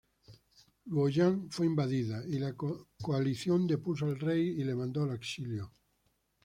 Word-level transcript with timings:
Luoyang 0.87 1.51
fue 1.51 1.67
invadida, 1.67 2.23
y 2.27 2.39
la 2.39 2.53
coalición 2.55 3.67
depuso 3.67 4.07
al 4.07 4.19
rey 4.19 4.47
y 4.47 4.63
le 4.63 4.73
mandó 4.73 5.03
al 5.03 5.13
exilio. 5.13 5.75